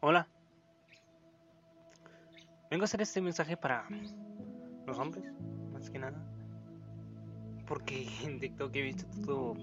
Hola. 0.00 0.28
Vengo 2.70 2.82
a 2.82 2.84
hacer 2.84 3.00
este 3.00 3.20
mensaje 3.20 3.56
para 3.56 3.84
los 4.86 4.96
hombres, 4.96 5.24
más 5.72 5.90
que 5.90 5.98
nada. 5.98 6.24
Porque 7.66 8.06
en 8.24 8.38
TikTok 8.38 8.76
he 8.76 8.82
visto 8.82 9.06
todo 9.26 9.54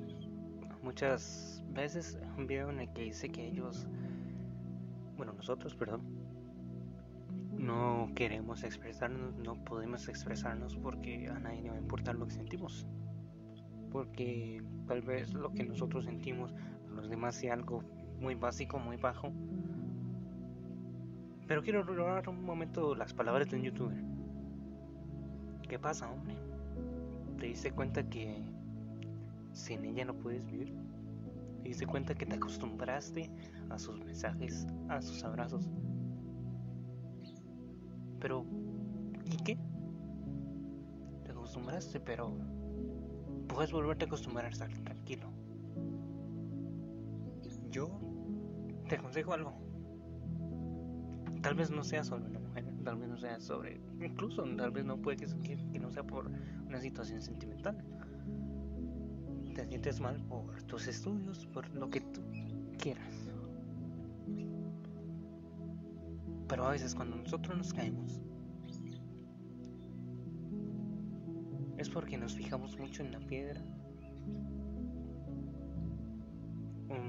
muchas 0.84 1.63
veces 1.70 2.20
un 2.38 2.48
video 2.48 2.70
en 2.70 2.82
el 2.82 2.91
que 2.91 3.04
dice 3.04 3.29
que 3.29 3.48
ellos, 3.48 3.88
bueno, 5.16 5.32
nosotros, 5.32 5.73
perdón, 5.73 6.02
no 7.54 8.11
queremos 8.13 8.65
expresarnos, 8.65 9.38
no 9.38 9.63
podemos 9.63 10.09
expresarnos 10.09 10.75
porque 10.75 11.29
a 11.29 11.39
nadie 11.39 11.61
le 11.61 11.70
va 11.70 11.77
a 11.77 11.79
importar 11.79 12.15
lo 12.15 12.25
que 12.27 12.33
sentimos. 12.33 12.86
Porque 13.89 14.61
tal 14.86 15.02
vez 15.02 15.33
lo 15.33 15.54
que 15.54 15.63
nosotros 15.63 16.04
sentimos 16.04 16.54
a 16.54 16.93
los 16.93 17.09
demás 17.09 17.36
sea 17.36 17.54
algo 17.54 17.83
muy 18.20 18.36
básico, 18.36 18.79
muy 18.79 18.97
bajo. 18.97 19.31
Pero 21.47 21.61
quiero 21.61 21.83
recordar 21.83 22.27
un 22.29 22.43
momento 22.43 22.95
las 22.95 23.13
palabras 23.13 23.49
de 23.49 23.57
un 23.57 23.63
youtuber. 23.63 24.04
¿Qué 25.68 25.77
pasa, 25.77 26.11
hombre? 26.11 26.35
¿Te 27.39 27.47
diste 27.47 27.71
cuenta 27.71 28.07
que 28.09 28.43
sin 29.51 29.85
ella 29.85 30.05
no 30.05 30.15
puedes 30.15 30.45
vivir? 30.45 30.73
¿Te 31.61 31.69
diste 31.69 31.85
cuenta 31.85 32.16
que 32.16 32.25
te 32.25 32.35
acostumbraste 32.35 33.30
a 33.69 33.77
sus 33.77 33.99
mensajes, 33.99 34.67
a 34.89 35.02
sus 35.02 35.23
abrazos? 35.23 35.69
Pero, 38.19 38.45
¿y 39.25 39.38
qué? 39.43 39.57
Te 41.23 41.31
acostumbraste, 41.31 41.99
pero 41.99 42.35
puedes 43.47 43.71
volverte 43.71 44.05
a 44.05 44.07
acostumbrar 44.07 44.45
a 44.45 44.49
estar 44.49 44.71
tranquilo. 44.83 45.31
Yo 47.69 47.89
te 48.88 48.95
aconsejo 48.95 49.33
algo. 49.33 49.64
Tal 51.45 51.53
vez 51.53 51.69
no 51.69 51.83
sea 51.83 52.03
sobre 52.03 52.25
una 52.25 52.39
mujer, 52.39 52.65
tal 52.83 52.97
vez 52.97 53.07
no 53.07 53.19
sea 53.19 53.39
sobre, 53.39 53.79
incluso 54.01 54.43
tal 54.57 54.71
vez 54.71 54.83
no 54.83 54.97
puede 54.97 55.17
que, 55.17 55.27
que 55.71 55.79
no 55.79 55.91
sea 55.91 56.02
por 56.02 56.25
una 56.65 56.81
situación 56.81 57.21
sentimental. 57.21 57.77
Te 59.53 59.63
sientes 59.67 59.99
mal 59.99 60.19
por 60.23 60.63
tus 60.63 60.87
estudios, 60.87 61.45
por 61.53 61.69
lo 61.75 61.87
que 61.87 62.02
tú 62.02 62.23
quieras. 62.79 63.29
Pero 66.47 66.65
a 66.65 66.71
veces 66.71 66.95
cuando 66.95 67.15
nosotros 67.15 67.55
nos 67.55 67.71
caemos, 67.71 68.19
es 71.77 71.89
porque 71.91 72.17
nos 72.17 72.33
fijamos 72.33 72.75
mucho 72.80 73.03
en 73.03 73.11
la 73.11 73.19
piedra 73.19 73.61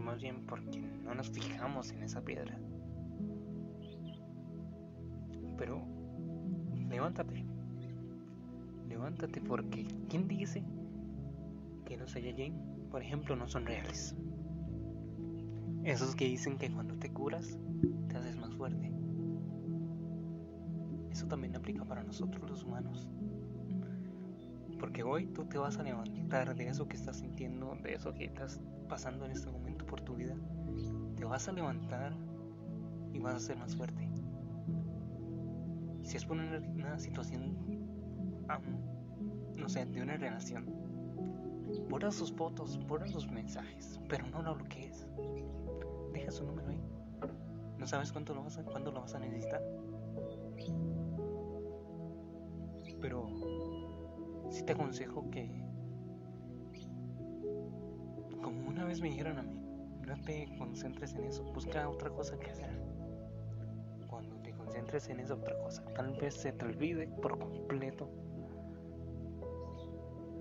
más 0.06 0.21
bien 0.21 0.47
porque 0.47 0.81
no 1.05 1.15
nos 1.15 1.31
fijamos 1.31 1.91
en 1.91 2.03
esa 2.03 2.23
piedra. 2.23 2.59
Pero 5.57 5.83
levántate. 6.89 7.45
Levántate 8.89 9.41
porque 9.41 9.87
¿quién 10.09 10.29
dice 10.29 10.65
que 11.85 11.97
los 11.97 12.12
Saiyajin, 12.12 12.89
por 12.91 13.03
ejemplo, 13.03 13.37
no 13.37 13.49
son 13.49 13.67
reales? 13.67 14.15
Esos 15.84 16.17
que 16.17 16.25
dicen 16.25 16.59
que 16.59 16.71
cuando 16.71 16.97
te 16.97 17.12
curas 17.12 17.59
te 18.09 18.17
haces 18.17 18.37
más 18.37 18.55
fuerte. 18.55 18.93
Eso 21.11 21.27
también 21.29 21.55
aplica 21.57 21.84
para 21.84 22.03
nosotros 22.03 22.51
los 22.51 22.65
humanos. 22.65 23.09
Porque 24.79 25.03
hoy 25.03 25.27
tú 25.29 25.45
te 25.45 25.59
vas 25.59 25.79
a 25.79 25.83
levantar 25.83 26.55
de 26.55 26.69
eso 26.69 26.87
que 26.89 26.97
estás 26.97 27.19
sintiendo, 27.19 27.77
de 27.83 27.95
eso 27.95 28.12
que 28.12 28.25
estás 28.25 28.61
pasando 28.89 29.25
en 29.25 29.31
este 29.31 29.51
momento 29.51 29.87
por 29.87 30.01
tu 30.01 30.15
vida. 30.15 30.34
Te 31.17 31.25
vas 31.25 31.49
a 31.49 31.53
levantar 31.53 32.15
y 33.12 33.19
vas 33.19 33.37
a 33.37 33.41
ser 33.41 33.57
más 33.57 33.75
fuerte. 33.77 34.11
Si 36.07 36.17
es 36.17 36.25
por 36.25 36.37
una, 36.37 36.99
situación, 37.01 37.57
no 39.56 39.69
sé, 39.69 39.84
de 39.87 40.00
una 40.00 40.17
relación, 40.17 40.65
borra 41.91 42.12
sus 42.12 42.33
fotos, 42.33 42.78
borra 42.87 43.09
sus 43.09 43.28
mensajes, 43.28 43.99
pero 44.09 44.25
no 44.28 44.41
lo 44.41 44.55
bloquees. 44.55 45.09
Deja 46.12 46.31
su 46.31 46.47
número 46.47 46.69
ahí. 46.69 46.81
No 47.77 47.89
sabes 47.89 48.12
cuánto 48.12 48.34
lo 48.34 48.44
vas 48.44 48.56
a, 48.56 48.62
cuándo 48.62 48.93
lo 48.93 49.00
vas 49.00 49.17
a 49.17 49.19
necesitar. 49.19 49.61
Pero 53.00 53.27
si 54.50 54.62
te 54.62 54.75
aconsejo 54.75 55.28
que, 55.33 55.50
como 58.41 58.69
una 58.69 58.84
vez 58.84 59.00
me 59.00 59.09
dijeron 59.09 59.38
a 59.41 59.43
mí, 59.43 59.61
no 60.06 60.17
te 60.23 60.55
concentres 60.56 61.15
en 61.15 61.25
eso, 61.25 61.43
busca 61.53 61.88
otra 61.88 62.11
cosa 62.11 62.38
que 62.38 62.53
hacer. 62.53 62.71
Concentres 64.66 65.09
en 65.09 65.21
esa 65.21 65.34
otra 65.34 65.59
cosa, 65.60 65.84
tal 65.94 66.12
vez 66.16 66.34
se 66.34 66.53
te 66.53 66.65
olvide 66.65 67.06
por 67.22 67.38
completo 67.38 68.10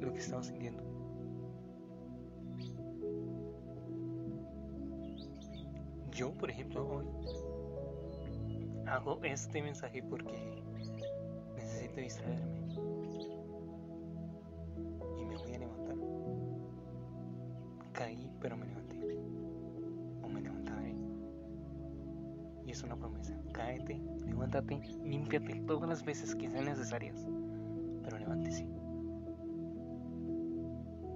lo 0.02 0.12
que 0.12 0.20
estabas 0.20 0.48
sintiendo. 0.48 0.84
Yo, 6.12 6.34
por 6.34 6.50
ejemplo, 6.50 6.88
hoy 6.88 7.06
hago 8.88 9.20
este 9.24 9.62
mensaje 9.62 10.04
porque 10.04 10.64
necesito 11.56 12.02
distraerme. 12.02 12.66
Caí, 17.96 18.30
pero 18.42 18.58
me 18.58 18.66
levanté. 18.66 18.95
Es 22.76 22.84
una 22.84 22.98
promesa. 22.98 23.34
Cáete, 23.54 24.02
levántate, 24.26 24.82
límpiate 25.02 25.62
todas 25.62 25.88
las 25.88 26.04
veces 26.04 26.36
que 26.36 26.50
sean 26.50 26.66
necesarias. 26.66 27.26
Pero 28.04 28.20
levántese. 28.20 28.68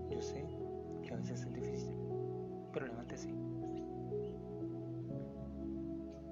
Yo 0.10 0.22
sé 0.22 0.46
que 1.04 1.14
a 1.14 1.18
veces 1.18 1.46
es 1.46 1.54
difícil, 1.54 1.98
pero 2.72 2.88
levántese. 2.88 3.30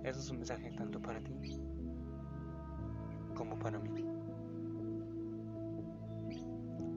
Eso 0.04 0.20
es 0.20 0.32
un 0.32 0.38
mensaje 0.38 0.72
tanto 0.72 1.02
para 1.02 1.20
ti 1.20 1.34
como 3.36 3.60
para 3.60 3.80
mí. 3.80 4.06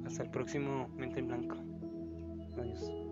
Hasta 0.06 0.22
el 0.22 0.30
próximo 0.30 0.88
Mente 0.96 1.18
en 1.18 1.26
Blanco. 1.26 1.56
Adiós. 2.58 3.09